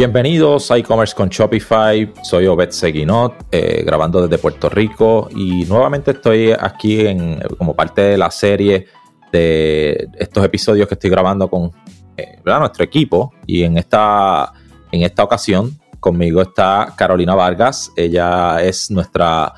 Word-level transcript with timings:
Bienvenidos 0.00 0.70
a 0.70 0.78
e-commerce 0.78 1.14
con 1.14 1.28
Shopify. 1.28 2.10
Soy 2.22 2.46
Obed 2.46 2.70
Seguinot, 2.70 3.34
eh, 3.52 3.82
grabando 3.84 4.22
desde 4.22 4.40
Puerto 4.40 4.70
Rico 4.70 5.28
y 5.36 5.66
nuevamente 5.66 6.12
estoy 6.12 6.52
aquí 6.58 7.06
en, 7.06 7.38
como 7.58 7.76
parte 7.76 8.00
de 8.00 8.16
la 8.16 8.30
serie 8.30 8.86
de 9.30 10.08
estos 10.18 10.42
episodios 10.42 10.88
que 10.88 10.94
estoy 10.94 11.10
grabando 11.10 11.50
con 11.50 11.70
eh, 12.16 12.40
nuestro 12.42 12.82
equipo. 12.82 13.34
Y 13.46 13.62
en 13.62 13.76
esta, 13.76 14.54
en 14.90 15.02
esta 15.02 15.22
ocasión 15.22 15.78
conmigo 16.00 16.40
está 16.40 16.94
Carolina 16.96 17.34
Vargas. 17.34 17.92
Ella 17.94 18.62
es 18.62 18.90
nuestra 18.90 19.52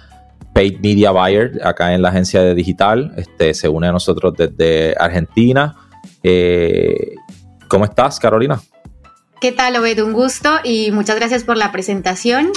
paid 0.53 0.81
media 0.81 1.13
buyer 1.13 1.61
acá 1.63 1.95
en 1.95 2.03
la 2.03 2.09
agencia 2.09 2.43
de 2.43 2.57
digital. 2.57 3.15
Este, 3.17 3.55
se 3.55 3.69
une 3.69 3.87
a 3.87 3.93
nosotros 3.93 4.35
desde 4.37 4.97
Argentina. 4.99 5.77
Eh, 6.21 7.15
¿Cómo 7.69 7.85
estás, 7.85 8.19
Carolina? 8.19 8.61
¿Qué 9.43 9.51
tal, 9.51 9.75
Obed? 9.75 10.01
Un 10.05 10.13
gusto 10.13 10.61
y 10.63 10.93
muchas 10.93 11.17
gracias 11.17 11.43
por 11.43 11.57
la 11.57 11.73
presentación. 11.73 12.53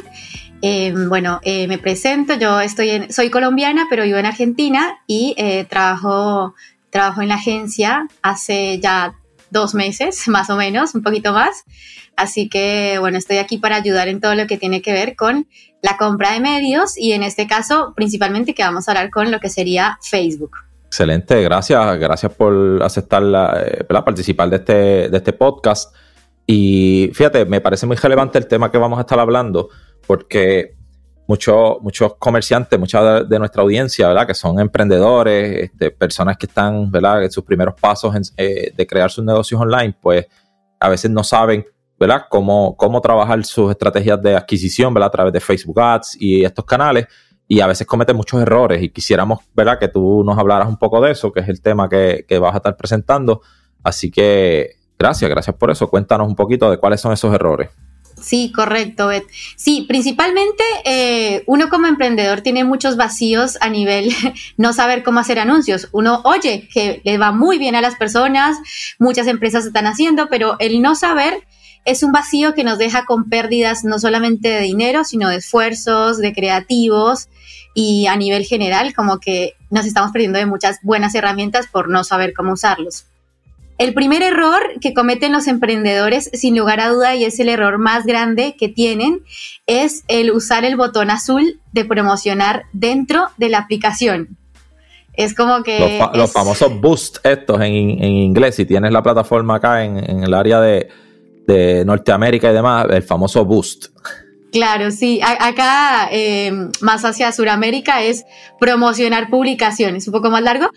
Eh, 0.62 0.94
bueno, 1.10 1.40
eh, 1.42 1.68
me 1.68 1.80
presento, 1.80 2.36
yo 2.36 2.62
estoy 2.62 2.92
en, 2.92 3.12
soy 3.12 3.32
colombiana, 3.32 3.88
pero 3.90 4.04
vivo 4.04 4.20
en 4.20 4.28
Argentina 4.28 5.00
y 5.08 5.34
eh, 5.40 5.66
trabajo, 5.66 6.54
trabajo 6.92 7.24
en 7.24 7.30
la 7.30 7.36
agencia 7.36 8.08
hace 8.22 8.80
ya 8.80 9.16
dos 9.50 9.74
meses, 9.74 10.28
más 10.28 10.52
o 10.52 10.58
menos, 10.58 10.94
un 10.94 11.02
poquito 11.02 11.34
más. 11.34 11.64
Así 12.16 12.50
que, 12.50 12.98
bueno, 13.00 13.18
estoy 13.18 13.38
aquí 13.38 13.58
para 13.58 13.78
ayudar 13.78 14.08
en 14.08 14.22
todo 14.22 14.36
lo 14.36 14.46
que 14.46 14.60
tiene 14.60 14.84
que 14.84 14.94
ver 14.94 15.16
con 15.16 15.48
la 15.82 15.98
compra 15.98 16.34
de 16.34 16.40
medios 16.40 16.96
y 17.00 17.14
en 17.14 17.24
este 17.24 17.48
caso, 17.48 17.94
principalmente 17.96 18.54
que 18.54 18.62
vamos 18.62 18.88
a 18.88 18.92
hablar 18.92 19.10
con 19.10 19.32
lo 19.32 19.40
que 19.40 19.50
sería 19.50 19.98
Facebook. 20.04 20.52
Excelente, 20.86 21.42
gracias, 21.42 21.98
gracias 21.98 22.32
por 22.36 22.84
aceptar 22.84 23.24
la, 23.24 23.60
participar 24.06 24.52
de 24.52 24.58
este, 24.58 25.10
de 25.10 25.18
este 25.18 25.34
podcast. 25.34 25.92
Y 26.48 27.10
fíjate, 27.14 27.46
me 27.46 27.62
parece 27.62 27.86
muy 27.86 27.98
relevante 27.98 28.38
el 28.38 28.48
tema 28.48 28.72
que 28.72 28.78
vamos 28.78 28.98
a 29.00 29.02
estar 29.02 29.20
hablando, 29.20 29.70
porque 30.06 30.76
muchos, 31.28 31.78
muchos 31.82 32.16
comerciantes, 32.16 32.80
mucha 32.80 33.24
de, 33.24 33.40
nuestra 33.40 33.64
audiencia, 33.64 34.08
¿verdad? 34.08 34.28
Que 34.28 34.34
son 34.34 34.60
emprendedores, 34.60 35.64
este, 35.64 35.92
personas 35.92 36.38
que 36.38 36.46
están, 36.46 36.92
¿verdad? 36.92 37.24
En 37.24 37.32
sus 37.32 37.44
primeros 37.44 37.76
pasos 37.80 38.16
eh, 38.38 38.72
de 38.76 38.88
crear 38.88 39.10
sus 39.10 39.24
negocios 39.26 39.60
online, 39.60 39.96
pues 40.00 40.28
a 40.80 40.90
veces 40.90 41.10
no 41.10 41.24
saben, 41.24 41.66
¿verdad? 42.00 42.26
Cómo, 42.30 42.76
cómo 42.78 43.02
trabajar 43.02 43.44
sus 43.46 43.72
estrategias 43.72 44.22
de 44.22 44.36
adquisición, 44.36 44.94
¿verdad? 44.94 45.08
A 45.08 45.12
través 45.12 45.34
de 45.34 45.40
Facebook 45.40 45.80
Ads 45.80 46.18
y 46.20 46.44
estos 46.44 46.66
canales. 46.66 47.08
Y 47.48 47.60
a 47.60 47.68
veces 47.68 47.86
cometen 47.86 48.16
muchos 48.16 48.42
errores 48.42 48.82
y 48.82 48.90
quisiéramos, 48.90 49.40
¿verdad? 49.54 49.80
Que 49.80 49.88
tú 49.88 50.24
nos 50.24 50.38
hablaras 50.38 50.68
un 50.68 50.78
poco 50.78 51.00
de 51.02 51.12
eso, 51.12 51.32
que 51.32 51.42
es 51.42 51.50
el 51.50 51.62
tema 51.62 51.88
que, 51.88 52.26
que 52.28 52.40
vas 52.40 52.54
a 52.54 52.58
estar 52.58 52.76
presentando. 52.76 53.42
Así 53.84 54.10
que 54.10 54.78
Gracias, 54.98 55.30
gracias 55.30 55.56
por 55.56 55.72
eso. 55.72 55.88
Cuéntanos 55.90 56.28
un 56.28 56.36
poquito 56.36 56.70
de 56.70 56.78
cuáles 56.78 57.02
son 57.02 57.14
esos 57.14 57.34
errores. 57.34 57.70
Sí, 58.22 58.52
correcto, 58.56 59.08
Beth. 59.08 59.28
Sí, 59.56 59.86
principalmente 59.88 60.64
eh, 60.86 61.44
uno 61.48 61.70
como 61.70 61.88
emprendedor 61.88 62.42
tiene 62.42 62.64
muchos 62.64 62.96
vacíos 62.96 63.58
a 63.62 63.70
nivel 63.70 64.10
no 64.58 64.74
saber 64.74 65.04
cómo 65.04 65.20
hacer 65.20 65.38
anuncios. 65.38 65.90
Uno 65.92 66.22
oye 66.24 66.68
que 66.74 67.02
le 67.04 67.18
va 67.18 67.32
muy 67.32 67.58
bien 67.58 67.76
a 67.76 67.82
las 67.82 67.96
personas, 67.96 68.58
muchas 69.00 69.28
empresas 69.28 69.66
están 69.66 69.86
haciendo, 69.86 70.28
pero 70.30 70.56
el 70.60 70.82
no 70.82 70.96
saber 70.96 71.46
es 71.84 72.02
un 72.02 72.12
vacío 72.12 72.54
que 72.56 72.64
nos 72.64 72.80
deja 72.80 73.06
con 73.06 73.30
pérdidas 73.30 73.84
no 73.84 74.00
solamente 74.00 74.50
de 74.50 74.62
dinero, 74.62 75.04
sino 75.04 75.30
de 75.30 75.36
esfuerzos, 75.36 76.18
de 76.18 76.34
creativos 76.34 77.28
y 77.76 78.08
a 78.08 78.16
nivel 78.16 78.46
general 78.46 78.96
como 78.96 79.20
que 79.20 79.54
nos 79.70 79.86
estamos 79.86 80.12
perdiendo 80.12 80.40
de 80.40 80.46
muchas 80.46 80.80
buenas 80.82 81.14
herramientas 81.14 81.68
por 81.68 81.90
no 81.90 82.04
saber 82.04 82.34
cómo 82.34 82.54
usarlos. 82.54 83.06
El 83.78 83.94
primer 83.94 84.24
error 84.24 84.62
que 84.80 84.94
cometen 84.94 85.34
los 85.34 85.48
emprendedores, 85.48 86.30
sin 86.34 86.58
lugar 86.58 86.80
a 86.80 86.90
duda, 86.90 87.16
y 87.16 87.26
es 87.26 87.40
el 87.40 87.50
error 87.50 87.78
más 87.78 88.06
grande 88.06 88.56
que 88.58 88.70
tienen, 88.70 89.22
es 89.68 90.06
el 90.08 90.32
usar 90.32 90.64
el 90.64 90.78
botón 90.78 91.10
azul 91.12 91.60
de 91.74 91.84
promocionar 91.84 92.64
dentro 92.72 93.28
de 93.38 93.50
la 93.50 93.60
aplicación. 93.60 94.38
Es 95.14 95.34
como 95.34 95.64
que... 95.64 96.00
Los, 96.14 96.32
famosos 96.32 96.80
boost 96.80 97.18
estos 97.26 97.60
en, 97.62 97.74
inglés, 97.74 98.56
si 98.56 98.66
tienes 98.66 98.92
la 98.92 99.04
plataforma 99.04 99.56
acá 99.56 99.84
en, 99.84 100.24
el 100.24 100.34
área 100.34 100.62
de, 100.62 100.90
Norteamérica 101.86 102.50
y 102.50 102.54
demás, 102.54 102.88
el 102.90 103.04
famoso 103.04 103.44
boost. 103.44 103.88
Claro, 104.56 104.90
sí. 104.90 105.20
acá, 105.22 106.08
eh, 106.14 106.50
más 106.80 107.04
hacia 107.04 107.34
Sudamérica, 107.34 108.04
es 108.04 108.24
promocionar 108.58 109.30
publicaciones, 109.30 110.08
un 110.08 110.14
poco 110.14 110.30
más 110.30 110.44
largo. 110.44 110.70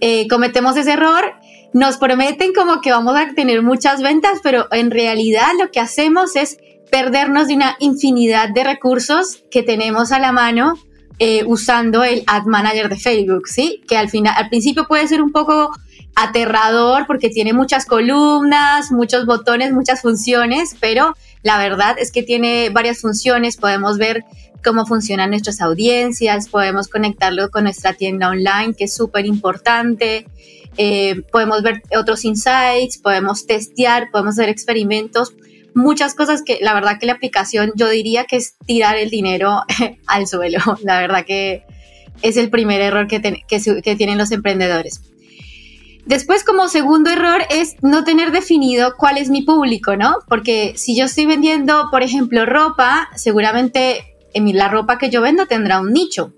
Eh, 0.00 0.28
cometemos 0.28 0.76
ese 0.76 0.92
error 0.92 1.34
nos 1.72 1.96
prometen 1.96 2.52
como 2.54 2.80
que 2.80 2.92
vamos 2.92 3.16
a 3.16 3.34
tener 3.34 3.60
muchas 3.60 4.00
ventas, 4.00 4.38
pero 4.44 4.68
en 4.70 4.92
realidad 4.92 5.48
lo 5.60 5.72
que 5.72 5.80
hacemos 5.80 6.36
es 6.36 6.58
perdernos 6.92 7.48
de 7.48 7.54
una 7.54 7.74
infinidad 7.80 8.50
de 8.50 8.62
recursos 8.62 9.42
que 9.50 9.64
tenemos 9.64 10.12
a 10.12 10.20
la 10.20 10.30
mano 10.30 10.74
eh, 11.18 11.42
usando 11.44 12.04
el 12.04 12.22
Ad 12.28 12.44
Manager 12.44 12.88
de 12.88 12.96
Facebook, 12.96 13.48
¿sí? 13.48 13.82
Que 13.88 13.96
al 13.96 14.08
final, 14.08 14.34
al 14.36 14.48
principio 14.48 14.86
puede 14.86 15.08
ser 15.08 15.20
un 15.20 15.32
poco 15.32 15.72
aterrador 16.14 17.08
porque 17.08 17.30
tiene 17.30 17.52
muchas 17.52 17.86
columnas, 17.86 18.92
muchos 18.92 19.26
botones, 19.26 19.72
muchas 19.72 20.02
funciones, 20.02 20.76
pero 20.78 21.16
la 21.44 21.58
verdad 21.58 21.96
es 21.98 22.10
que 22.10 22.24
tiene 22.24 22.70
varias 22.70 23.00
funciones. 23.00 23.56
Podemos 23.58 23.98
ver 23.98 24.24
cómo 24.64 24.86
funcionan 24.86 25.30
nuestras 25.30 25.60
audiencias, 25.60 26.48
podemos 26.48 26.88
conectarlo 26.88 27.50
con 27.50 27.64
nuestra 27.64 27.92
tienda 27.92 28.30
online, 28.30 28.74
que 28.74 28.84
es 28.84 28.94
súper 28.94 29.26
importante. 29.26 30.26
Eh, 30.78 31.22
podemos 31.30 31.62
ver 31.62 31.82
otros 31.96 32.24
insights, 32.24 32.98
podemos 32.98 33.46
testear, 33.46 34.08
podemos 34.10 34.38
hacer 34.38 34.48
experimentos, 34.48 35.34
muchas 35.74 36.14
cosas 36.14 36.42
que 36.42 36.58
la 36.62 36.72
verdad 36.72 36.98
que 36.98 37.06
la 37.06 37.12
aplicación 37.12 37.72
yo 37.76 37.88
diría 37.90 38.24
que 38.24 38.36
es 38.36 38.56
tirar 38.66 38.96
el 38.96 39.10
dinero 39.10 39.62
al 40.06 40.26
suelo. 40.26 40.58
La 40.82 41.00
verdad 41.00 41.26
que 41.26 41.62
es 42.22 42.36
el 42.38 42.48
primer 42.48 42.80
error 42.80 43.06
que, 43.06 43.20
que, 43.20 43.96
tienen 43.96 44.16
los 44.16 44.30
emprendedores. 44.32 45.02
Después, 46.06 46.44
como 46.44 46.68
segundo 46.68 47.10
error, 47.10 47.42
es 47.48 47.76
no 47.80 48.04
tener 48.04 48.30
definido 48.30 48.94
cuál 48.96 49.16
es 49.16 49.30
mi 49.30 49.42
público, 49.42 49.96
¿no? 49.96 50.16
Porque 50.28 50.74
si 50.76 50.94
yo 50.94 51.06
estoy 51.06 51.24
vendiendo, 51.24 51.88
por 51.90 52.02
ejemplo, 52.02 52.44
ropa, 52.44 53.08
seguramente 53.16 54.16
en 54.34 54.54
la 54.56 54.68
ropa 54.68 54.98
que 54.98 55.08
yo 55.08 55.22
vendo 55.22 55.46
tendrá 55.46 55.80
un 55.80 55.92
nicho. 55.92 56.34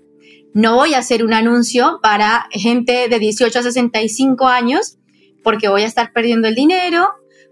No 0.53 0.75
voy 0.75 0.93
a 0.93 0.99
hacer 0.99 1.23
un 1.23 1.33
anuncio 1.33 1.99
para 2.01 2.47
gente 2.51 3.09
de 3.09 3.19
18 3.19 3.59
a 3.59 3.63
65 3.63 4.47
años 4.47 4.97
porque 5.43 5.67
voy 5.67 5.83
a 5.83 5.87
estar 5.87 6.13
perdiendo 6.13 6.47
el 6.47 6.55
dinero, 6.55 7.09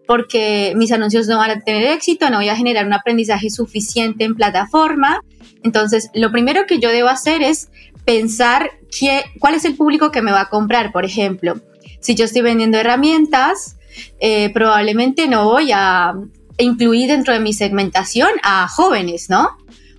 porque 0.08 0.74
mis 0.76 0.92
anuncios 0.92 1.28
no 1.28 1.38
van 1.38 1.52
a 1.52 1.60
tener 1.62 1.84
éxito, 1.92 2.30
no 2.30 2.38
voy 2.38 2.50
a 2.50 2.56
generar 2.56 2.86
un 2.86 2.94
aprendizaje 2.94 3.50
suficiente 3.50 4.24
en 4.24 4.36
plataforma. 4.36 5.22
Entonces, 5.64 6.10
lo 6.14 6.32
primero 6.32 6.66
que 6.66 6.80
yo 6.80 6.90
debo 6.90 7.10
hacer 7.10 7.42
es 7.42 7.70
pensar 8.06 8.72
cuál 9.40 9.56
es 9.56 9.66
el 9.66 9.76
público 9.76 10.12
que 10.12 10.22
me 10.22 10.32
va 10.32 10.42
a 10.42 10.50
comprar. 10.50 10.92
Por 10.92 11.06
ejemplo, 11.06 11.56
si 12.06 12.16
yo 12.16 12.26
estoy 12.26 12.42
vendiendo 12.42 12.78
herramientas, 12.78 13.78
eh, 14.20 14.52
probablemente 14.54 15.28
no 15.28 15.46
voy 15.46 15.72
a 15.74 16.14
incluir 16.58 17.10
dentro 17.10 17.34
de 17.34 17.40
mi 17.40 17.54
segmentación 17.54 18.30
a 18.44 18.68
jóvenes, 18.68 19.30
¿no? 19.30 19.50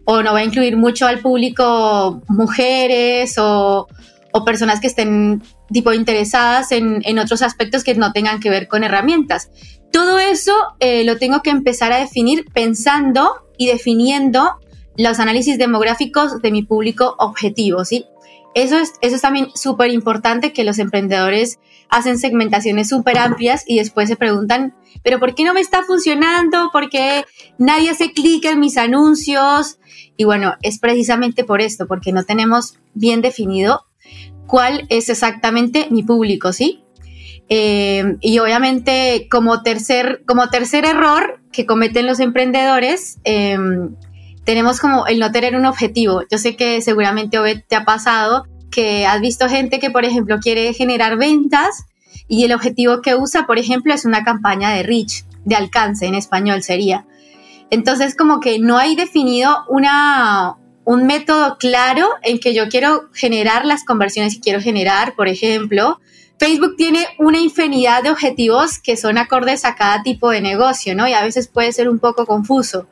o 0.07 0.23
no 0.23 0.33
va 0.33 0.39
a 0.39 0.45
incluir 0.45 0.77
mucho 0.77 1.07
al 1.07 1.19
público 1.19 2.23
mujeres 2.29 3.35
o, 3.39 3.87
personas 4.45 4.81
que 4.81 4.87
estén 4.87 5.43
tipo 5.73 5.95
interesadas 5.95 6.71
en, 6.71 7.19
otros 7.19 7.41
aspectos 7.41 7.83
que 7.83 7.95
no 7.95 8.13
tengan 8.13 8.39
que 8.39 8.51
ver 8.51 8.69
con 8.69 8.85
herramientas. 8.85 9.51
Todo 9.91 10.19
eso 10.19 10.53
eh, 10.79 11.05
lo 11.05 11.17
tengo 11.17 11.41
que 11.41 11.49
empezar 11.49 11.91
a 11.91 11.97
definir 11.97 12.45
pensando 12.53 13.33
y 13.57 13.67
definiendo 13.67 14.59
los 14.99 15.21
análisis 15.21 15.57
demográficos 15.57 16.43
de 16.43 16.51
mi 16.51 16.63
público 16.63 17.17
objetivo, 17.19 17.87
¿sí? 17.87 18.05
Eso 18.57 18.79
es, 18.79 18.95
eso 19.03 19.17
es 19.17 19.21
también 19.21 19.49
súper 19.55 19.91
importante 19.91 20.55
que 20.55 20.65
los 20.65 20.79
emprendedores 20.79 21.59
hacen 21.91 22.19
segmentaciones 22.19 22.89
súper 22.89 23.19
amplias 23.19 23.65
y 23.67 23.77
después 23.77 24.09
se 24.09 24.17
preguntan, 24.17 24.75
pero 25.03 25.21
¿por 25.21 25.35
qué 25.35 25.45
no 25.45 25.53
me 25.53 25.61
está 25.61 25.83
funcionando? 25.83 26.71
¿Por 26.73 26.89
qué 26.89 27.27
nadie 27.59 27.91
hace 27.91 28.13
clic 28.13 28.47
en 28.47 28.59
mis 28.59 28.79
anuncios? 28.79 29.79
Y 30.17 30.25
bueno, 30.25 30.55
es 30.63 30.79
precisamente 30.79 31.45
por 31.45 31.61
esto, 31.61 31.87
porque 31.87 32.13
no 32.13 32.25
tenemos 32.25 32.79
bien 32.95 33.21
definido 33.21 33.85
cuál 34.47 34.87
es 34.89 35.11
exactamente 35.11 35.89
mi 35.91 36.03
público, 36.03 36.55
¿sí? 36.55 36.83
Eh, 37.51 38.17
y 38.23 38.39
obviamente 38.39 39.29
como 39.31 39.63
tercer, 39.63 40.23
como 40.27 40.49
tercer 40.49 40.87
error 40.87 41.43
que 41.53 41.67
cometen 41.67 42.07
los 42.07 42.21
emprendedores, 42.21 43.19
em, 43.25 43.97
tenemos 44.47 44.79
como 44.81 45.07
el 45.07 45.19
no 45.19 45.33
tener 45.33 45.57
un 45.57 45.67
objetivo. 45.67 46.23
Yo 46.31 46.39
sé 46.39 46.57
que 46.57 46.81
seguramente 46.81 47.39
Obed 47.39 47.65
te 47.69 47.77
ha 47.77 47.85
pasado 47.85 48.47
que 48.71 49.05
has 49.05 49.21
visto 49.21 49.49
gente 49.49 49.81
que, 49.81 49.91
por 49.91 50.05
ejemplo, 50.05 50.39
quiere 50.41 50.73
generar 50.73 51.19
ventas 51.19 51.85
y 52.29 52.45
el 52.45 52.53
objetivo 52.53 53.03
que 53.03 53.17
usa, 53.17 53.47
por 53.47 53.59
ejemplo, 53.59 53.93
es 53.93 54.05
una 54.05 54.25
campaña 54.25 54.71
de 54.71 54.85
reach, 54.85 55.25
de 55.45 55.57
alcance 55.57 56.07
en 56.07 56.15
español 56.15 56.63
sería. 56.63 57.07
Entonces, 57.71 58.15
como 58.15 58.39
que 58.39 58.61
no 58.61 58.79
hay 58.79 58.95
definido 58.95 59.65
una, 59.69 60.55
un 60.85 61.07
método 61.07 61.59
claro 61.59 62.09
en 62.23 62.39
que 62.39 62.55
yo 62.55 62.69
quiero 62.69 63.09
generar 63.13 63.65
las 63.65 63.85
conversiones 63.85 64.37
y 64.37 64.41
quiero 64.41 64.61
generar, 64.61 65.15
por 65.17 65.27
ejemplo, 65.27 65.99
Facebook 66.39 66.77
tiene 66.77 67.07
una 67.19 67.41
infinidad 67.41 68.03
de 68.03 68.11
objetivos 68.11 68.79
que 68.79 68.97
son 68.97 69.17
acordes 69.17 69.65
a 69.65 69.75
cada 69.75 70.03
tipo 70.03 70.31
de 70.31 70.43
negocio, 70.43 70.95
¿no? 70.95 71.09
Y 71.09 71.15
a 71.15 71.23
veces 71.23 71.49
puede 71.49 71.73
ser 71.73 71.89
un 71.89 71.99
poco 71.99 72.27
confuso. 72.27 72.89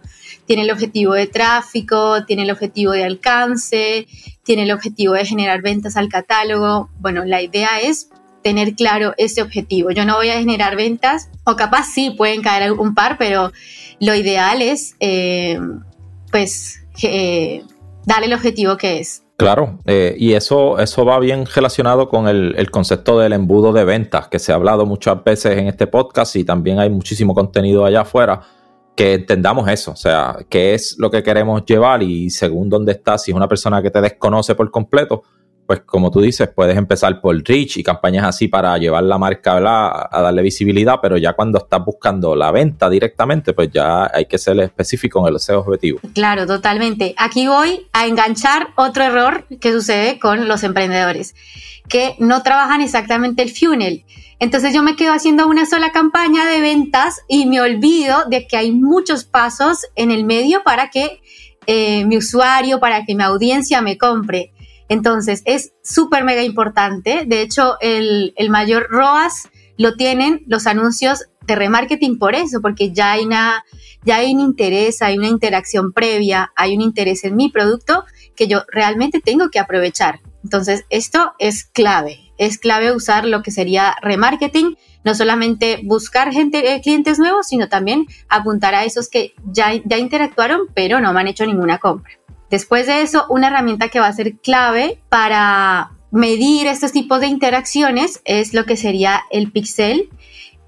Tiene 0.46 0.62
el 0.62 0.70
objetivo 0.70 1.12
de 1.14 1.26
tráfico, 1.26 2.24
tiene 2.24 2.42
el 2.42 2.50
objetivo 2.50 2.92
de 2.92 3.04
alcance, 3.04 4.06
tiene 4.44 4.62
el 4.62 4.72
objetivo 4.72 5.14
de 5.14 5.26
generar 5.26 5.62
ventas 5.62 5.96
al 5.96 6.08
catálogo. 6.08 6.90
Bueno, 7.00 7.24
la 7.24 7.42
idea 7.42 7.80
es 7.80 8.08
tener 8.42 8.74
claro 8.74 9.14
ese 9.16 9.42
objetivo. 9.42 9.90
Yo 9.90 10.04
no 10.04 10.16
voy 10.16 10.30
a 10.30 10.38
generar 10.38 10.76
ventas, 10.76 11.28
o 11.44 11.56
capaz 11.56 11.86
sí 11.92 12.10
pueden 12.10 12.42
caer 12.42 12.62
algún 12.62 12.94
par, 12.94 13.16
pero 13.18 13.52
lo 14.00 14.14
ideal 14.14 14.62
es, 14.62 14.96
eh, 15.00 15.58
pues, 16.30 16.80
eh, 17.02 17.64
darle 18.04 18.26
el 18.26 18.34
objetivo 18.34 18.76
que 18.76 19.00
es. 19.00 19.23
Claro, 19.36 19.80
eh, 19.84 20.14
y 20.16 20.34
eso, 20.34 20.78
eso 20.78 21.04
va 21.04 21.18
bien 21.18 21.44
relacionado 21.46 22.08
con 22.08 22.28
el, 22.28 22.54
el, 22.56 22.70
concepto 22.70 23.18
del 23.18 23.32
embudo 23.32 23.72
de 23.72 23.84
ventas, 23.84 24.28
que 24.28 24.38
se 24.38 24.52
ha 24.52 24.54
hablado 24.54 24.86
muchas 24.86 25.24
veces 25.24 25.58
en 25.58 25.66
este 25.66 25.88
podcast 25.88 26.36
y 26.36 26.44
también 26.44 26.78
hay 26.78 26.88
muchísimo 26.88 27.34
contenido 27.34 27.84
allá 27.84 28.02
afuera, 28.02 28.42
que 28.94 29.14
entendamos 29.14 29.68
eso, 29.68 29.90
o 29.90 29.96
sea, 29.96 30.36
qué 30.48 30.74
es 30.74 30.96
lo 30.98 31.10
que 31.10 31.24
queremos 31.24 31.64
llevar 31.64 32.04
y 32.04 32.30
según 32.30 32.68
dónde 32.68 32.92
estás, 32.92 33.24
si 33.24 33.32
es 33.32 33.36
una 33.36 33.48
persona 33.48 33.82
que 33.82 33.90
te 33.90 34.00
desconoce 34.00 34.54
por 34.54 34.70
completo, 34.70 35.24
pues 35.66 35.80
como 35.80 36.10
tú 36.10 36.20
dices, 36.20 36.48
puedes 36.54 36.76
empezar 36.76 37.20
por 37.20 37.36
Reach 37.42 37.78
y 37.78 37.82
campañas 37.82 38.24
así 38.24 38.48
para 38.48 38.76
llevar 38.78 39.04
la 39.04 39.18
marca 39.18 39.56
a 39.56 40.22
darle 40.22 40.42
visibilidad, 40.42 40.96
pero 41.00 41.16
ya 41.16 41.32
cuando 41.32 41.58
estás 41.58 41.84
buscando 41.84 42.36
la 42.36 42.50
venta 42.50 42.90
directamente, 42.90 43.52
pues 43.52 43.70
ya 43.72 44.10
hay 44.12 44.26
que 44.26 44.38
ser 44.38 44.58
específico 44.60 45.26
en 45.26 45.34
el 45.34 45.56
objetivo. 45.56 46.00
Claro, 46.14 46.46
totalmente. 46.46 47.14
Aquí 47.16 47.46
voy 47.46 47.86
a 47.92 48.06
enganchar 48.06 48.68
otro 48.76 49.04
error 49.04 49.46
que 49.60 49.72
sucede 49.72 50.18
con 50.18 50.48
los 50.48 50.62
emprendedores, 50.64 51.34
que 51.88 52.16
no 52.18 52.42
trabajan 52.42 52.80
exactamente 52.80 53.42
el 53.42 53.50
funnel. 53.50 54.04
Entonces 54.40 54.74
yo 54.74 54.82
me 54.82 54.96
quedo 54.96 55.12
haciendo 55.12 55.46
una 55.46 55.64
sola 55.64 55.92
campaña 55.92 56.44
de 56.46 56.60
ventas 56.60 57.20
y 57.28 57.46
me 57.46 57.60
olvido 57.60 58.24
de 58.28 58.46
que 58.46 58.56
hay 58.56 58.72
muchos 58.72 59.24
pasos 59.24 59.86
en 59.94 60.10
el 60.10 60.24
medio 60.24 60.62
para 60.64 60.90
que 60.90 61.20
eh, 61.66 62.04
mi 62.04 62.18
usuario, 62.18 62.80
para 62.80 63.04
que 63.04 63.14
mi 63.14 63.22
audiencia 63.22 63.80
me 63.80 63.96
compre. 63.96 64.52
Entonces, 64.88 65.42
es 65.44 65.72
súper 65.82 66.24
mega 66.24 66.42
importante. 66.42 67.24
De 67.26 67.40
hecho, 67.40 67.76
el, 67.80 68.34
mayor 68.50 68.88
ROAS 68.90 69.48
lo 69.76 69.94
tienen 69.94 70.42
los 70.46 70.66
anuncios 70.66 71.24
de 71.46 71.56
remarketing 71.56 72.18
por 72.18 72.34
eso, 72.34 72.60
porque 72.60 72.92
ya 72.92 73.12
hay, 73.12 73.24
una, 73.24 73.64
ya 74.04 74.16
hay 74.16 74.34
un 74.34 74.40
interés, 74.40 75.02
hay 75.02 75.18
una 75.18 75.28
interacción 75.28 75.92
previa, 75.92 76.52
hay 76.56 76.74
un 76.74 76.80
interés 76.80 77.24
en 77.24 77.36
mi 77.36 77.50
producto 77.50 78.04
que 78.36 78.46
yo 78.46 78.62
realmente 78.68 79.20
tengo 79.20 79.50
que 79.50 79.58
aprovechar. 79.58 80.20
Entonces, 80.42 80.84
esto 80.90 81.32
es 81.38 81.64
clave. 81.64 82.20
Es 82.36 82.58
clave 82.58 82.94
usar 82.94 83.24
lo 83.24 83.42
que 83.42 83.50
sería 83.50 83.94
remarketing, 84.02 84.76
no 85.04 85.14
solamente 85.14 85.80
buscar 85.84 86.32
gente, 86.32 86.74
eh, 86.74 86.80
clientes 86.82 87.18
nuevos, 87.18 87.46
sino 87.46 87.68
también 87.68 88.06
apuntar 88.28 88.74
a 88.74 88.84
esos 88.84 89.08
que 89.08 89.34
ya, 89.44 89.72
ya 89.84 89.98
interactuaron, 89.98 90.62
pero 90.74 91.00
no 91.00 91.12
me 91.12 91.20
han 91.20 91.28
hecho 91.28 91.46
ninguna 91.46 91.78
compra. 91.78 92.12
Después 92.54 92.86
de 92.86 93.02
eso, 93.02 93.26
una 93.30 93.48
herramienta 93.48 93.88
que 93.88 93.98
va 93.98 94.06
a 94.06 94.12
ser 94.12 94.36
clave 94.36 95.00
para 95.08 95.90
medir 96.12 96.68
estos 96.68 96.92
tipos 96.92 97.18
de 97.18 97.26
interacciones 97.26 98.20
es 98.24 98.54
lo 98.54 98.64
que 98.64 98.76
sería 98.76 99.22
el 99.32 99.50
pixel 99.50 100.08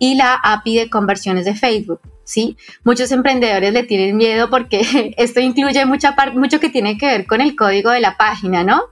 y 0.00 0.16
la 0.16 0.34
API 0.34 0.78
de 0.78 0.90
conversiones 0.90 1.44
de 1.44 1.54
Facebook. 1.54 2.00
¿sí? 2.24 2.56
Muchos 2.82 3.12
emprendedores 3.12 3.72
le 3.72 3.84
tienen 3.84 4.16
miedo 4.16 4.50
porque 4.50 5.14
esto 5.16 5.38
incluye 5.38 5.86
mucha 5.86 6.16
mucho 6.34 6.58
que 6.58 6.70
tiene 6.70 6.98
que 6.98 7.06
ver 7.06 7.24
con 7.24 7.40
el 7.40 7.54
código 7.54 7.92
de 7.92 8.00
la 8.00 8.16
página, 8.16 8.64
¿no? 8.64 8.82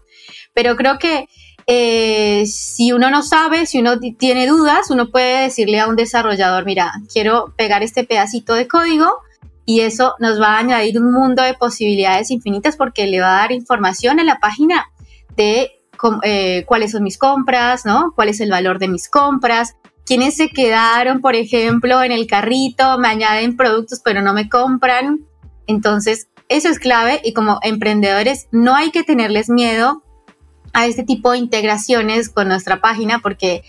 Pero 0.52 0.76
creo 0.76 1.00
que 1.00 1.26
eh, 1.66 2.44
si 2.46 2.92
uno 2.92 3.10
no 3.10 3.24
sabe, 3.24 3.66
si 3.66 3.80
uno 3.80 3.98
tiene 3.98 4.46
dudas, 4.46 4.88
uno 4.88 5.10
puede 5.10 5.42
decirle 5.42 5.80
a 5.80 5.88
un 5.88 5.96
desarrollador, 5.96 6.64
mira, 6.64 6.92
quiero 7.12 7.54
pegar 7.56 7.82
este 7.82 8.04
pedacito 8.04 8.54
de 8.54 8.68
código 8.68 9.16
y 9.66 9.80
eso 9.80 10.14
nos 10.18 10.40
va 10.40 10.54
a 10.54 10.58
añadir 10.58 10.98
un 11.00 11.12
mundo 11.12 11.42
de 11.42 11.54
posibilidades 11.54 12.30
infinitas 12.30 12.76
porque 12.76 13.06
le 13.06 13.20
va 13.20 13.38
a 13.38 13.40
dar 13.40 13.52
información 13.52 14.18
en 14.18 14.26
la 14.26 14.38
página 14.38 14.86
de 15.36 15.80
eh, 16.22 16.64
cuáles 16.66 16.92
son 16.92 17.02
mis 17.02 17.18
compras, 17.18 17.86
¿no? 17.86 18.12
¿Cuál 18.14 18.28
es 18.28 18.40
el 18.40 18.50
valor 18.50 18.78
de 18.78 18.88
mis 18.88 19.08
compras? 19.08 19.76
¿Quiénes 20.04 20.36
se 20.36 20.50
quedaron, 20.50 21.20
por 21.20 21.34
ejemplo, 21.34 22.02
en 22.02 22.12
el 22.12 22.26
carrito, 22.26 22.98
me 22.98 23.08
añaden 23.08 23.56
productos 23.56 24.02
pero 24.04 24.20
no 24.20 24.34
me 24.34 24.48
compran? 24.48 25.20
Entonces, 25.66 26.28
eso 26.48 26.68
es 26.68 26.78
clave 26.78 27.20
y 27.24 27.32
como 27.32 27.58
emprendedores 27.62 28.48
no 28.52 28.74
hay 28.74 28.90
que 28.90 29.02
tenerles 29.02 29.48
miedo 29.48 30.02
a 30.74 30.86
este 30.86 31.04
tipo 31.04 31.32
de 31.32 31.38
integraciones 31.38 32.28
con 32.28 32.48
nuestra 32.48 32.80
página 32.80 33.20
porque 33.20 33.62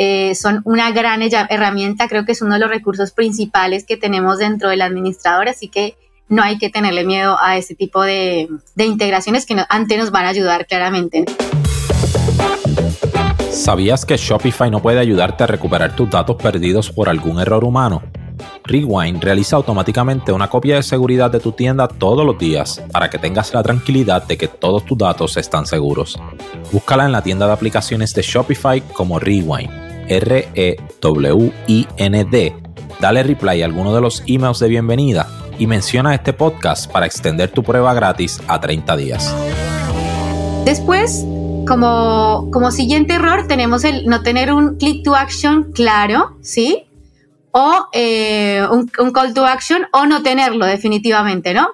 eh, 0.00 0.36
son 0.36 0.62
una 0.64 0.92
gran 0.92 1.22
herramienta, 1.22 2.06
creo 2.06 2.24
que 2.24 2.30
es 2.30 2.40
uno 2.40 2.54
de 2.54 2.60
los 2.60 2.70
recursos 2.70 3.10
principales 3.10 3.84
que 3.84 3.96
tenemos 3.96 4.38
dentro 4.38 4.68
del 4.68 4.80
administrador, 4.80 5.48
así 5.48 5.66
que 5.66 5.96
no 6.28 6.40
hay 6.40 6.56
que 6.56 6.70
tenerle 6.70 7.04
miedo 7.04 7.36
a 7.40 7.56
este 7.56 7.74
tipo 7.74 8.02
de, 8.02 8.48
integraciones 8.76 9.44
que 9.44 9.56
antes 9.68 9.98
nos 9.98 10.12
van 10.12 10.26
a 10.26 10.28
ayudar 10.28 10.66
claramente. 10.66 11.24
¿Sabías 13.50 14.06
que 14.06 14.16
Shopify 14.16 14.70
no 14.70 14.80
puede 14.80 15.00
ayudarte 15.00 15.42
a 15.42 15.48
recuperar 15.48 15.96
tus 15.96 16.08
datos 16.08 16.36
perdidos 16.36 16.92
por 16.92 17.08
algún 17.08 17.40
error 17.40 17.64
humano? 17.64 18.00
Rewind 18.66 19.20
realiza 19.20 19.56
automáticamente 19.56 20.30
una 20.30 20.48
copia 20.48 20.76
de 20.76 20.84
seguridad 20.84 21.28
de 21.28 21.40
tu 21.40 21.50
tienda 21.50 21.88
todos 21.88 22.24
los 22.24 22.38
días 22.38 22.80
para 22.92 23.10
que 23.10 23.18
tengas 23.18 23.52
la 23.52 23.64
tranquilidad 23.64 24.22
de 24.28 24.38
que 24.38 24.46
todos 24.46 24.84
tus 24.84 24.96
datos 24.96 25.36
están 25.36 25.66
seguros. 25.66 26.16
Búscala 26.70 27.06
en 27.06 27.12
la 27.12 27.22
tienda 27.22 27.48
de 27.48 27.52
aplicaciones 27.54 28.14
de 28.14 28.22
Shopify 28.22 28.80
como 28.92 29.18
Rewind 29.18 29.87
R-E-W-I-N-D. 30.08 31.68
Dale 33.00 33.22
reply 33.22 33.62
a 33.62 33.66
alguno 33.66 33.94
de 33.94 34.00
los 34.00 34.22
emails 34.26 34.58
de 34.58 34.68
bienvenida 34.68 35.28
y 35.58 35.66
menciona 35.66 36.14
este 36.14 36.32
podcast 36.32 36.90
para 36.90 37.06
extender 37.06 37.50
tu 37.50 37.62
prueba 37.62 37.94
gratis 37.94 38.40
a 38.48 38.60
30 38.60 38.96
días. 38.96 39.34
Después, 40.64 41.24
como, 41.66 42.50
como 42.52 42.70
siguiente 42.70 43.14
error, 43.14 43.46
tenemos 43.46 43.84
el 43.84 44.06
no 44.06 44.22
tener 44.22 44.52
un 44.52 44.76
click 44.76 45.04
to 45.04 45.14
action 45.14 45.72
claro, 45.72 46.36
¿sí? 46.42 46.84
O 47.52 47.86
eh, 47.92 48.66
un, 48.70 48.88
call 49.12 49.34
to 49.34 49.44
action 49.44 49.86
o 49.92 50.06
no 50.06 50.22
tenerlo 50.22 50.66
definitivamente, 50.66 51.54
¿no? 51.54 51.68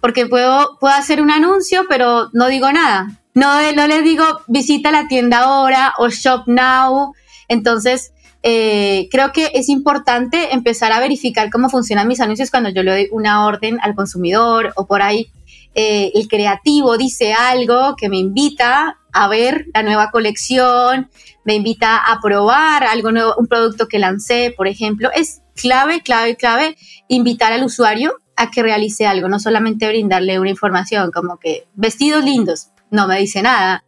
Porque 0.00 0.26
puedo, 0.26 0.76
puedo 0.80 0.94
hacer 0.94 1.22
un 1.22 1.30
anuncio, 1.30 1.86
pero 1.88 2.30
no 2.32 2.48
digo 2.48 2.70
nada. 2.72 3.08
No, 3.34 3.72
no 3.72 3.86
les 3.88 4.04
digo 4.04 4.24
visita 4.46 4.92
la 4.92 5.08
tienda 5.08 5.40
ahora 5.40 5.94
o 5.98 6.08
shop 6.08 6.44
now 6.46 7.14
entonces, 7.48 8.12
eh, 8.42 9.08
creo 9.10 9.32
que 9.32 9.50
es 9.54 9.68
importante 9.68 10.52
empezar 10.52 10.92
a 10.92 11.00
verificar 11.00 11.50
cómo 11.50 11.70
funcionan 11.70 12.06
mis 12.06 12.20
anuncios 12.20 12.50
cuando 12.50 12.68
yo 12.68 12.82
le 12.82 12.90
doy 12.90 13.08
una 13.10 13.46
orden 13.46 13.78
al 13.80 13.94
consumidor 13.94 14.72
o 14.76 14.86
por 14.86 15.00
ahí 15.00 15.30
eh, 15.74 16.12
el 16.14 16.28
creativo 16.28 16.96
dice 16.96 17.32
algo 17.32 17.96
que 17.96 18.08
me 18.08 18.18
invita 18.18 18.98
a 19.12 19.28
ver 19.28 19.66
la 19.74 19.82
nueva 19.82 20.10
colección, 20.10 21.10
me 21.44 21.54
invita 21.54 21.96
a 21.96 22.20
probar 22.20 22.84
algo 22.84 23.12
nuevo, 23.12 23.34
un 23.38 23.46
producto 23.46 23.88
que 23.88 23.98
lancé, 23.98 24.54
por 24.56 24.68
ejemplo. 24.68 25.10
Es 25.14 25.42
clave, 25.56 26.02
clave, 26.02 26.36
clave 26.36 26.76
invitar 27.08 27.52
al 27.52 27.64
usuario 27.64 28.14
a 28.36 28.50
que 28.50 28.62
realice 28.62 29.06
algo, 29.06 29.28
no 29.28 29.40
solamente 29.40 29.88
brindarle 29.88 30.38
una 30.38 30.50
información 30.50 31.10
como 31.12 31.38
que 31.38 31.66
vestidos 31.74 32.24
lindos, 32.24 32.68
no 32.90 33.06
me 33.08 33.18
dice 33.18 33.42
nada 33.42 33.84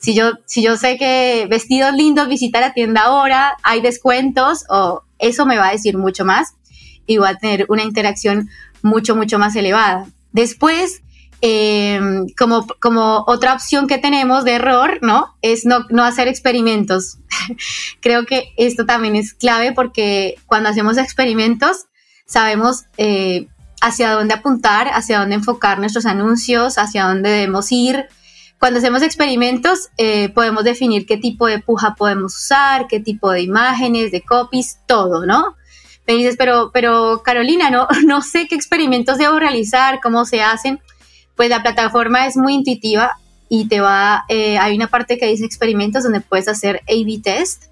si 0.00 0.14
yo, 0.14 0.32
si 0.46 0.62
yo 0.62 0.76
sé 0.76 0.96
que 0.96 1.46
vestidos 1.48 1.94
lindos, 1.94 2.26
visita 2.28 2.60
la 2.60 2.72
tienda 2.72 3.02
ahora, 3.02 3.56
hay 3.62 3.82
descuentos, 3.82 4.64
o 4.70 5.02
eso 5.18 5.44
me 5.44 5.58
va 5.58 5.68
a 5.68 5.72
decir 5.72 5.98
mucho 5.98 6.24
más 6.24 6.54
y 7.06 7.18
va 7.18 7.30
a 7.30 7.38
tener 7.38 7.66
una 7.68 7.82
interacción 7.82 8.48
mucho, 8.82 9.14
mucho 9.14 9.38
más 9.38 9.54
elevada. 9.56 10.06
Después, 10.32 11.02
em, 11.42 12.26
como, 12.38 12.66
como 12.80 13.24
otra 13.26 13.52
opción 13.52 13.86
que 13.86 13.98
tenemos 13.98 14.44
de 14.44 14.52
error, 14.52 15.00
¿no? 15.02 15.36
Es 15.42 15.66
no, 15.66 15.84
no 15.90 16.02
hacer 16.02 16.28
experimentos. 16.28 17.18
Creo 18.00 18.24
que 18.24 18.54
esto 18.56 18.86
también 18.86 19.16
es 19.16 19.34
clave 19.34 19.72
porque 19.72 20.36
cuando 20.46 20.70
hacemos 20.70 20.96
experimentos 20.96 21.86
sabemos 22.26 22.84
eh, 22.96 23.48
hacia 23.82 24.12
dónde 24.12 24.32
apuntar, 24.32 24.88
hacia 24.88 25.18
dónde 25.18 25.34
enfocar 25.34 25.78
nuestros 25.78 26.06
anuncios, 26.06 26.78
hacia 26.78 27.04
dónde 27.04 27.28
debemos 27.28 27.70
ir, 27.70 28.06
cuando 28.60 28.78
hacemos 28.78 29.00
experimentos, 29.00 29.88
eh, 29.96 30.28
podemos 30.28 30.64
definir 30.64 31.06
qué 31.06 31.16
tipo 31.16 31.46
de 31.46 31.60
puja 31.60 31.94
podemos 31.94 32.36
usar, 32.36 32.88
qué 32.88 33.00
tipo 33.00 33.32
de 33.32 33.40
imágenes, 33.40 34.12
de 34.12 34.20
copies, 34.20 34.80
todo, 34.86 35.24
¿no? 35.24 35.56
Me 36.06 36.12
dices, 36.12 36.36
pero, 36.36 36.70
pero 36.70 37.22
Carolina, 37.24 37.70
no, 37.70 37.88
no 38.06 38.20
sé 38.20 38.46
qué 38.48 38.54
experimentos 38.54 39.16
debo 39.16 39.38
realizar, 39.38 40.00
cómo 40.02 40.26
se 40.26 40.42
hacen. 40.42 40.78
Pues 41.36 41.48
la 41.48 41.62
plataforma 41.62 42.26
es 42.26 42.36
muy 42.36 42.52
intuitiva 42.52 43.16
y 43.48 43.66
te 43.66 43.80
va, 43.80 44.24
eh, 44.28 44.58
hay 44.58 44.76
una 44.76 44.88
parte 44.88 45.16
que 45.16 45.26
dice 45.26 45.46
experimentos 45.46 46.02
donde 46.02 46.20
puedes 46.20 46.46
hacer 46.46 46.82
A-B 46.86 47.18
test. 47.24 47.64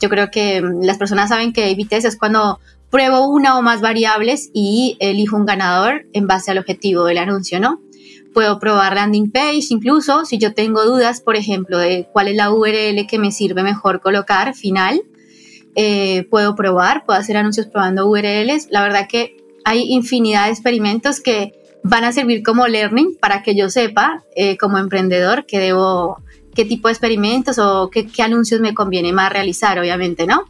Yo 0.00 0.08
creo 0.08 0.30
que 0.30 0.62
mm, 0.62 0.84
las 0.84 0.98
personas 0.98 1.30
saben 1.30 1.52
que 1.52 1.64
A-B 1.64 1.84
test 1.86 2.06
es 2.06 2.16
cuando 2.16 2.60
pruebo 2.90 3.26
una 3.26 3.58
o 3.58 3.62
más 3.62 3.80
variables 3.80 4.50
y 4.54 4.96
elijo 5.00 5.36
un 5.36 5.46
ganador 5.46 6.06
en 6.12 6.28
base 6.28 6.52
al 6.52 6.58
objetivo 6.58 7.04
del 7.06 7.18
anuncio, 7.18 7.58
¿no? 7.58 7.80
Puedo 8.38 8.60
probar 8.60 8.94
landing 8.94 9.32
page, 9.32 9.66
incluso 9.70 10.24
si 10.24 10.38
yo 10.38 10.54
tengo 10.54 10.84
dudas, 10.84 11.20
por 11.20 11.34
ejemplo, 11.34 11.76
de 11.76 12.08
cuál 12.12 12.28
es 12.28 12.36
la 12.36 12.52
URL 12.52 13.04
que 13.08 13.18
me 13.18 13.32
sirve 13.32 13.64
mejor 13.64 14.00
colocar 14.00 14.54
final, 14.54 15.02
eh, 15.74 16.22
puedo 16.30 16.54
probar, 16.54 17.04
puedo 17.04 17.18
hacer 17.18 17.36
anuncios 17.36 17.66
probando 17.66 18.06
URLs. 18.08 18.68
La 18.70 18.82
verdad 18.82 19.08
que 19.08 19.38
hay 19.64 19.92
infinidad 19.92 20.44
de 20.44 20.52
experimentos 20.52 21.18
que 21.18 21.52
van 21.82 22.04
a 22.04 22.12
servir 22.12 22.44
como 22.44 22.68
learning 22.68 23.16
para 23.20 23.42
que 23.42 23.56
yo 23.56 23.70
sepa 23.70 24.22
eh, 24.36 24.56
como 24.56 24.78
emprendedor 24.78 25.44
que 25.44 25.58
debo, 25.58 26.22
qué 26.54 26.64
tipo 26.64 26.86
de 26.86 26.92
experimentos 26.92 27.58
o 27.58 27.90
qué, 27.90 28.06
qué 28.06 28.22
anuncios 28.22 28.60
me 28.60 28.72
conviene 28.72 29.12
más 29.12 29.32
realizar, 29.32 29.80
obviamente, 29.80 30.28
¿no? 30.28 30.44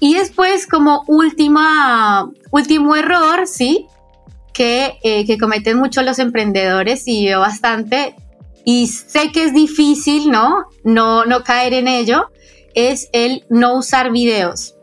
Y 0.00 0.14
después, 0.14 0.66
como 0.66 1.04
última, 1.06 2.28
último 2.50 2.96
error, 2.96 3.46
¿sí? 3.46 3.86
Que, 4.54 4.98
eh, 5.02 5.26
que 5.26 5.36
cometen 5.36 5.76
mucho 5.76 6.00
los 6.02 6.20
emprendedores 6.20 7.08
y 7.08 7.26
veo 7.26 7.40
bastante, 7.40 8.14
y 8.64 8.86
sé 8.86 9.30
que 9.32 9.44
es 9.44 9.52
difícil, 9.52 10.30
¿no? 10.30 10.66
No, 10.84 11.24
no 11.24 11.44
caer 11.44 11.74
en 11.74 11.88
ello, 11.88 12.30
es 12.74 13.08
el 13.12 13.44
no 13.50 13.76
usar 13.76 14.10
videos. 14.10 14.74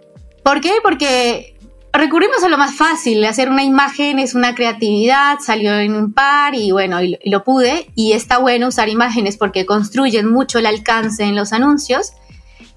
¿Por 0.44 0.62
qué? 0.62 0.74
Porque 0.84 1.56
recurrimos 1.94 2.44
a 2.44 2.50
lo 2.50 2.58
más 2.58 2.76
fácil, 2.76 3.24
hacer 3.26 3.50
una 3.50 3.64
imagen 3.64 4.20
es 4.20 4.34
una 4.34 4.56
creatividad, 4.56 5.40
salió 5.40 5.74
en 5.78 5.94
un 5.94 6.14
par 6.14 6.56
y 6.56 6.72
bueno, 6.72 7.02
y 7.02 7.18
lo, 7.26 7.44
pude. 7.44 7.92
Y 7.96 8.14
está 8.14 8.38
bueno 8.38 8.68
usar 8.68 8.88
imágenes 8.88 9.38
porque 9.38 9.66
construyen 9.66 10.32
mucho 10.32 10.60
el 10.60 10.68
alcance 10.68 11.24
en 11.24 11.36
los 11.36 11.52
anuncios, 11.54 12.14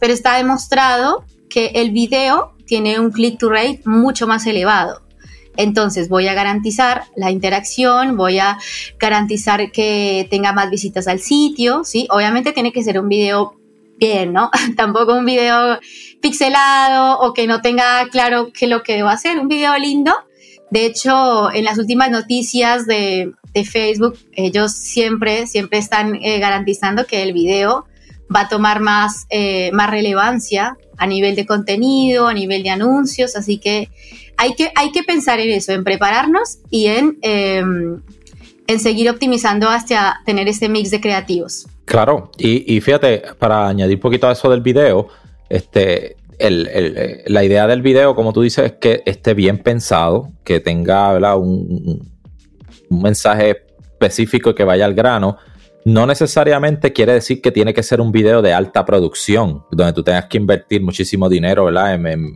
pero 0.00 0.12
está 0.12 0.36
demostrado 0.36 1.24
que 1.48 1.66
el 1.74 1.90
video 1.90 2.54
tiene 2.66 2.98
un 2.98 3.10
click-to 3.10 3.50
rate 3.50 3.82
mucho 3.84 4.26
más 4.26 4.46
elevado. 4.46 5.03
Entonces 5.56 6.08
voy 6.08 6.28
a 6.28 6.34
garantizar 6.34 7.04
la 7.16 7.30
interacción, 7.30 8.16
voy 8.16 8.38
a 8.38 8.58
garantizar 8.98 9.70
que 9.70 10.26
tenga 10.30 10.52
más 10.52 10.70
visitas 10.70 11.06
al 11.06 11.20
sitio, 11.20 11.84
¿sí? 11.84 12.06
Obviamente 12.10 12.52
tiene 12.52 12.72
que 12.72 12.82
ser 12.82 12.98
un 12.98 13.08
video 13.08 13.54
bien, 13.98 14.32
¿no? 14.32 14.50
Tampoco 14.76 15.14
un 15.14 15.24
video 15.24 15.78
pixelado 16.20 17.20
o 17.20 17.32
que 17.32 17.46
no 17.46 17.60
tenga 17.60 18.06
claro 18.10 18.50
qué 18.52 18.66
es 18.66 18.70
lo 18.70 18.82
que 18.82 18.94
debo 18.94 19.08
hacer, 19.08 19.38
un 19.38 19.48
video 19.48 19.76
lindo. 19.78 20.12
De 20.70 20.86
hecho, 20.86 21.52
en 21.52 21.64
las 21.64 21.78
últimas 21.78 22.10
noticias 22.10 22.86
de, 22.86 23.32
Facebook, 23.70 24.18
ellos 24.32 24.72
siempre, 24.72 25.46
siempre 25.46 25.78
están 25.78 26.16
eh, 26.16 26.40
garantizando 26.40 27.06
que 27.06 27.22
el 27.22 27.32
video 27.32 27.84
va 28.34 28.40
a 28.40 28.48
tomar 28.48 28.80
más, 28.80 29.26
eh, 29.30 29.70
más 29.72 29.88
relevancia 29.90 30.76
a 30.96 31.06
nivel 31.06 31.36
de 31.36 31.46
contenido, 31.46 32.26
a 32.26 32.34
nivel 32.34 32.64
de 32.64 32.70
anuncios, 32.70 33.36
así 33.36 33.58
que 33.58 33.90
hay 34.36 34.54
que, 34.54 34.70
hay 34.74 34.92
que 34.92 35.02
pensar 35.02 35.40
en 35.40 35.50
eso, 35.50 35.72
en 35.72 35.84
prepararnos 35.84 36.58
y 36.70 36.86
en, 36.86 37.18
em, 37.22 38.00
en 38.66 38.80
seguir 38.80 39.10
optimizando 39.10 39.68
hasta 39.68 40.20
tener 40.24 40.48
este 40.48 40.68
mix 40.68 40.90
de 40.90 41.00
creativos. 41.00 41.66
Claro, 41.84 42.30
y, 42.38 42.80
fíjate, 42.80 43.22
para 43.38 43.68
añadir 43.68 43.96
un 43.96 44.00
poquito 44.00 44.26
a 44.26 44.32
eso 44.32 44.48
del 44.50 44.62
video, 44.62 45.08
este, 45.50 46.16
la 46.38 47.44
idea 47.44 47.66
del 47.66 47.82
video, 47.82 48.14
como 48.14 48.32
tú 48.32 48.40
dices, 48.40 48.64
es 48.64 48.72
que 48.72 49.02
esté 49.04 49.34
bien 49.34 49.58
pensado, 49.58 50.32
que 50.44 50.60
tenga 50.60 51.36
Un, 51.36 52.00
un, 52.88 53.02
mensaje 53.02 53.62
específico 53.80 54.50
y 54.50 54.54
que 54.54 54.64
vaya 54.64 54.84
al 54.84 54.94
grano. 54.94 55.36
No 55.84 56.06
necesariamente 56.06 56.92
quiere 56.92 57.12
decir 57.12 57.42
que 57.42 57.50
tiene 57.52 57.74
que 57.74 57.82
ser 57.82 58.00
un 58.00 58.12
video 58.12 58.40
de 58.40 58.54
alta 58.54 58.86
producción, 58.86 59.64
donde 59.70 59.92
tú 59.92 60.02
tengas 60.02 60.26
que 60.26 60.38
invertir 60.38 60.80
muchísimo 60.82 61.28
dinero 61.28 61.68
En, 61.68 62.34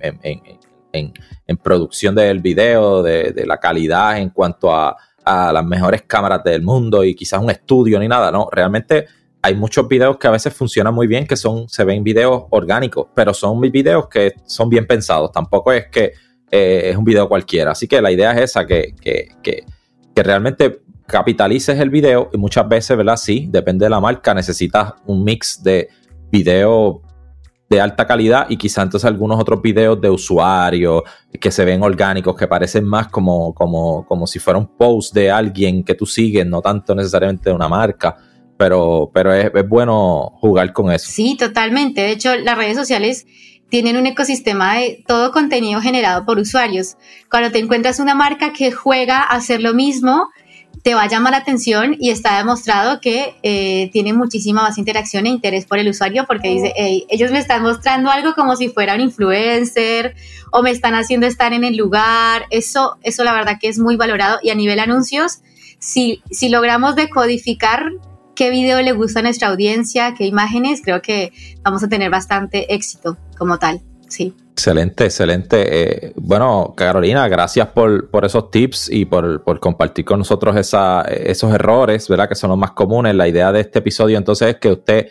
producción 1.63 2.15
del 2.15 2.41
video, 2.41 3.03
de, 3.03 3.45
la 3.47 3.59
calidad 3.59 4.19
en 4.19 4.31
cuanto 4.31 4.75
a, 4.75 4.97
las 5.25 5.65
mejores 5.65 6.05
cámaras 6.07 6.43
del 6.43 6.63
mundo 6.63 7.05
y 7.05 7.15
quizás 7.15 7.43
un 7.43 7.51
estudio 7.51 7.99
ni 7.99 8.09
nada, 8.09 8.33
no, 8.33 8.49
realmente 8.51 9.09
hay 9.43 9.55
muchos 9.55 9.87
videos 9.87 10.17
que 10.17 10.27
a 10.27 10.31
veces 10.31 10.55
funcionan 10.55 10.95
muy 10.95 11.07
bien, 11.07 11.27
que 11.27 11.37
son, 11.37 11.69
se 11.69 11.85
ven 11.85 12.03
videos 12.03 12.45
orgánicos, 12.49 13.09
pero 13.15 13.35
son 13.35 13.61
videos 13.61 14.09
que 14.09 14.33
son 14.47 14.71
bien 14.71 14.87
pensados. 14.87 15.31
Tampoco 15.31 15.71
es 15.73 15.89
que 15.89 16.13
eh, 16.51 16.91
es 16.91 16.97
un 16.97 17.05
video 17.05 17.29
cualquiera. 17.29 17.73
Así 17.73 17.87
que 17.87 18.01
la 18.01 18.11
idea 18.11 18.33
es 18.33 18.51
esa, 18.51 18.67
que, 18.67 18.95
que, 19.01 19.29
que, 19.43 19.65
que, 20.15 20.23
realmente 20.23 20.81
capitalices 21.07 21.79
el 21.79 21.91
video 21.91 22.31
y 22.33 22.39
muchas 22.39 22.69
veces, 22.69 22.97
¿verdad? 22.97 23.17
Sí, 23.17 23.49
depende 23.51 23.85
de 23.87 23.91
la 23.91 24.01
marca, 24.01 24.35
necesitas 24.35 24.95
un 25.07 25.25
mix 25.25 25.63
de 25.63 25.89
video 26.31 27.03
de 27.69 27.81
alta 27.81 28.07
calidad 28.07 28.47
y 28.49 28.57
quizá 28.57 28.83
entonces 28.83 29.07
algunos 29.07 29.39
otros 29.39 29.61
videos 29.61 30.01
de 30.01 30.09
usuarios 30.09 31.03
que 31.39 31.51
se 31.51 31.65
ven 31.65 31.83
orgánicos, 31.83 32.35
que 32.35 32.47
parecen 32.47 32.85
más 32.85 33.09
como, 33.09 33.53
como, 33.55 34.07
como 34.07 34.27
si 34.27 34.39
fuera 34.39 34.59
un 34.59 34.67
post 34.67 35.15
de 35.15 35.31
alguien 35.31 35.85
que 35.85 35.95
tú 35.95 36.07
sigues, 36.07 36.47
no 36.47 36.63
tanto 36.63 36.95
necesariamente 36.95 37.51
de 37.51 37.57
una 37.57 37.69
marca 37.69 38.17
pero, 38.59 39.11
pero 39.15 39.33
es, 39.33 39.51
bueno 39.67 40.33
jugar 40.41 40.73
con 40.75 40.93
eso. 40.93 41.11
Sí, 41.11 41.37
totalmente. 41.39 42.03
De 42.03 42.11
hecho, 42.11 42.37
las 42.37 42.59
redes 42.59 42.77
sociales 42.77 43.27
tienen 43.71 43.97
un 43.97 44.07
ecosistema 44.07 44.77
de 44.77 45.05
todo 45.07 45.31
contenido 45.31 45.81
generado 45.81 46.27
por 46.27 46.39
usuarios. 46.39 46.97
Cuando 47.31 47.51
te 47.51 47.61
encuentras 47.61 48.01
una 48.01 48.15
marca 48.15 48.53
que 48.53 48.73
juega 48.73 49.23
a 49.23 49.37
hacer 49.37 49.63
lo 49.63 49.75
mismo, 49.75 50.29
te 50.83 50.95
va 50.95 51.03
a 51.03 51.09
llamar 51.09 51.33
la 51.33 51.39
atención 51.39 51.97
y 51.99 52.11
está 52.11 52.39
demostrado 52.39 53.01
que 53.01 53.35
eh, 53.43 53.91
tiene 53.93 54.13
muchísima 54.13 54.63
más 54.63 54.79
interacción 54.79 55.27
e 55.27 55.31
interés 55.31 55.67
por 55.67 55.79
el 55.79 55.89
usuario 55.89 56.25
porque 56.27 56.49
dice, 56.49 56.73
ellos 57.09 57.31
me 57.31 57.39
están 57.39 57.63
mostrando 57.63 58.11
algo 58.11 58.35
como 58.35 58.57
si 58.57 58.69
fuera 58.69 58.95
un 58.95 59.01
influencer 59.01 60.15
o 60.53 60.63
me 60.63 60.71
están 60.71 60.95
haciendo 60.95 61.27
estar 61.27 61.53
en 61.53 61.65
el 61.65 61.77
lugar. 61.77 62.45
Eso, 62.51 62.97
eso 63.03 63.25
la 63.25 63.33
verdad 63.33 63.59
que 63.61 63.69
es 63.69 63.79
muy 63.79 63.97
valorado 63.97 64.39
y 64.43 64.51
a 64.51 64.55
nivel 64.55 64.79
anuncios, 64.79 65.39
si, 65.79 66.23
si 66.31 66.49
logramos 66.49 66.97
decodificar 66.97 67.91
qué 68.35 68.51
video 68.51 68.81
le 68.83 68.93
gusta 68.93 69.21
a 69.21 69.23
nuestra 69.23 69.49
audiencia, 69.49 70.15
qué 70.17 70.25
imágenes, 70.25 70.81
creo 70.83 71.03
que 71.03 71.33
vamos 71.63 71.83
a 71.83 71.89
tener 71.89 72.11
bastante 72.11 72.73
éxito 72.73 73.17
como 73.37 73.59
tal. 73.59 73.81
Sí. 74.09 74.35
Excelente, 74.59 75.05
excelente. 75.05 76.09
Eh, 76.09 76.13
bueno, 76.17 76.75
Carolina, 76.77 77.29
gracias 77.29 77.69
por, 77.69 78.09
esos 78.25 78.51
tips 78.51 78.91
y 78.91 79.05
por, 79.05 79.61
compartir 79.61 80.05
con 80.05 80.19
nosotros 80.19 80.57
esos 80.57 81.55
errores, 81.55 82.09
¿verdad? 82.09 82.29
Que 82.29 82.35
son 82.35 82.51
los 82.51 82.59
más 82.59 82.73
comunes. 82.73 83.15
La 83.15 83.29
idea 83.29 83.53
de 83.53 83.61
este 83.61 83.79
episodio 83.79 84.19
entonces 84.19 84.49
es 84.49 84.57
que 84.57 84.73
usted 84.73 85.11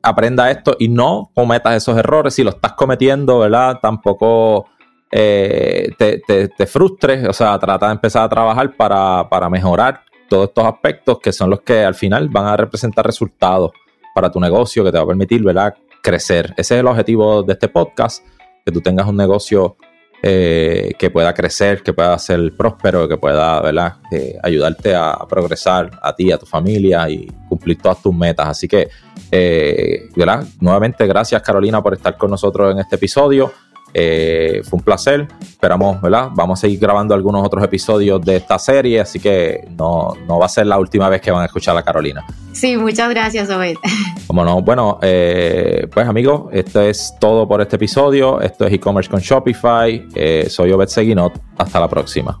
aprenda 0.00 0.50
esto 0.50 0.76
y 0.78 0.88
no 0.88 1.30
cometas 1.34 1.76
esos 1.76 1.98
errores. 1.98 2.32
Si 2.32 2.42
lo 2.42 2.48
estás 2.48 2.72
cometiendo, 2.72 3.40
¿verdad? 3.40 3.80
Tampoco 3.82 4.70
eh, 5.12 5.90
te, 5.98 6.66
frustres, 6.66 7.28
o 7.28 7.34
sea, 7.34 7.58
trata 7.58 7.88
de 7.88 7.92
empezar 7.92 8.22
a 8.22 8.30
trabajar 8.30 8.74
para, 8.78 9.28
para 9.28 9.50
mejorar 9.50 10.00
todos 10.26 10.48
estos 10.48 10.64
aspectos 10.64 11.18
que 11.20 11.32
son 11.34 11.50
los 11.50 11.60
que 11.60 11.84
al 11.84 11.94
final 11.94 12.30
van 12.30 12.46
a 12.46 12.56
representar 12.56 13.04
resultados 13.04 13.72
para 14.14 14.30
tu 14.30 14.40
negocio 14.40 14.82
que 14.82 14.90
te 14.90 14.96
va 14.96 15.04
a 15.04 15.08
permitir, 15.08 15.44
¿verdad? 15.44 15.74
Crecer. 16.02 16.54
Ese 16.56 16.76
es 16.76 16.80
el 16.80 16.86
objetivo 16.86 17.42
de 17.42 17.52
este 17.52 17.68
podcast, 17.68 18.24
que 18.64 18.72
tú 18.72 18.80
tengas 18.80 19.06
un 19.06 19.16
negocio 19.16 19.76
eh, 20.22 20.92
que 20.98 21.10
pueda 21.10 21.34
crecer, 21.34 21.82
que 21.82 21.92
pueda 21.92 22.18
ser 22.18 22.54
próspero, 22.56 23.06
que 23.06 23.18
pueda, 23.18 23.60
¿verdad? 23.60 23.96
Eh, 24.10 24.38
ayudarte 24.42 24.94
a, 24.94 25.18
progresar 25.28 25.90
a 26.00 26.16
ti, 26.16 26.32
a 26.32 26.38
tu 26.38 26.46
familia 26.46 27.08
y 27.10 27.26
cumplir 27.48 27.76
todas 27.76 28.00
tus 28.00 28.14
metas. 28.14 28.48
Así 28.48 28.66
que, 28.66 28.88
eh, 29.30 30.08
¿verdad? 30.16 30.44
Nuevamente, 30.60 31.06
gracias 31.06 31.42
Carolina 31.42 31.82
por 31.82 31.92
estar 31.92 32.16
con 32.16 32.30
nosotros 32.30 32.72
en 32.72 32.78
este 32.78 32.96
episodio. 32.96 33.52
Eh, 33.94 34.60
fue 34.64 34.78
un 34.78 34.82
placer. 34.82 35.28
Esperamos, 35.40 36.02
¿verdad? 36.02 36.28
Vamos 36.34 36.58
a 36.58 36.62
seguir 36.62 36.80
grabando 36.80 37.14
algunos 37.14 37.46
otros 37.46 37.62
episodios 37.62 38.20
de 38.22 38.36
esta 38.36 38.58
serie, 38.58 39.00
así 39.00 39.20
que 39.20 39.66
no, 39.78 40.16
va 40.28 40.46
a 40.46 40.48
ser 40.48 40.66
la 40.66 40.78
última 40.78 41.08
vez 41.08 41.20
que 41.20 41.30
van 41.30 41.42
a 41.42 41.46
escuchar 41.46 41.76
a 41.76 41.82
Carolina. 41.82 42.24
Sí, 42.52 42.76
muchas 42.76 43.08
gracias, 43.10 43.48
Obed. 43.50 43.76
Como 44.26 44.44
no, 44.44 44.60
bueno, 44.62 44.98
eh, 45.00 45.86
pues 45.92 46.06
amigos, 46.08 46.46
esto 46.52 46.80
es 46.82 47.14
todo 47.20 47.46
por 47.46 47.60
este 47.60 47.76
episodio. 47.76 48.40
Esto 48.40 48.66
es 48.66 48.72
e-commerce 48.72 49.10
con 49.10 49.20
Shopify. 49.20 50.06
Eh, 50.14 50.46
soy 50.48 50.72
Obed 50.72 50.88
Seguinot. 50.88 51.40
Hasta 51.56 51.78
la 51.78 51.88
próxima. 51.88 52.40